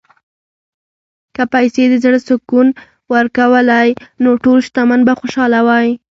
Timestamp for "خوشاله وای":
5.19-5.89